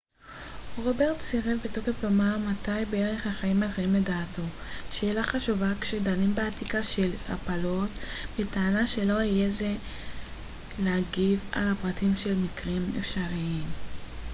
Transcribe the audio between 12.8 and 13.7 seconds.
אפשריים